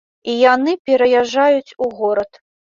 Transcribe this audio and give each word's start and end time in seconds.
І 0.31 0.35
яны 0.53 0.73
пераязджаюць 0.89 1.75
у 1.87 1.93
горад. 2.03 2.45